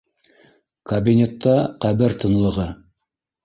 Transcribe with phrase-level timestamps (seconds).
[0.93, 1.55] —Кабинетта
[1.87, 2.69] ҡәбер тынлығы